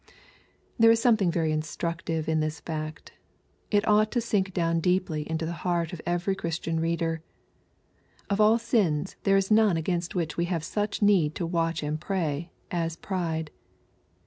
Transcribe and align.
There 0.79 0.89
is 0.89 0.99
something 0.99 1.29
very 1.29 1.51
instructive 1.51 2.27
in 2.27 2.39
this 2.39 2.59
fact. 2.59 3.11
It 3.69 3.87
ought 3.87 4.11
to 4.13 4.19
sink 4.19 4.51
down 4.51 4.79
deeply 4.79 5.29
into 5.29 5.45
the 5.45 5.53
heart 5.61 5.93
of 5.93 6.01
every 6.07 6.33
Chris 6.33 6.59
tion 6.59 6.79
reader. 6.79 7.21
Of 8.27 8.41
all 8.41 8.57
sins 8.57 9.15
there 9.25 9.37
is 9.37 9.51
none 9.51 9.77
against 9.77 10.15
which 10.15 10.37
we 10.37 10.45
have 10.45 10.63
such 10.63 11.03
need 11.03 11.35
to 11.35 11.45
watch 11.45 11.83
and 11.83 12.01
pray, 12.01 12.51
as 12.71 12.95
pride. 12.95 13.51